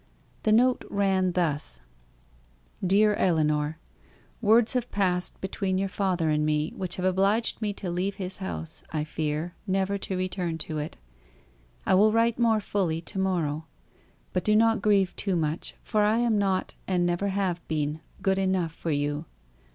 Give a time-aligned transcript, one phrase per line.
[0.41, 1.79] The note ran thus:
[2.83, 3.77] "DEAR ELLINOR,
[4.41, 8.37] Words have passed between your father and me which have obliged me to leave his
[8.37, 10.97] house, I fear, never to return to it.
[11.85, 13.67] I will write more fully to morrow.
[14.33, 18.39] But do not grieve too much, for I am not, and never have been, good
[18.39, 19.25] enough for you.